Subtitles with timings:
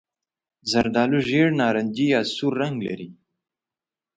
[0.71, 3.09] زردالو ژېړ نارنجي یا سور رنګ لري.